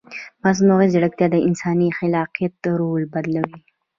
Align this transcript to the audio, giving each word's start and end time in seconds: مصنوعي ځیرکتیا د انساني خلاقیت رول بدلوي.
مصنوعي 0.43 0.87
ځیرکتیا 0.93 1.27
د 1.31 1.35
انساني 1.47 1.89
خلاقیت 1.97 2.55
رول 2.79 3.03
بدلوي. 3.13 3.59